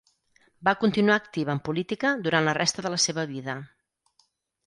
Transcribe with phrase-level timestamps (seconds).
[0.67, 3.59] Va continuar activa en política durant la resta de la seva vida.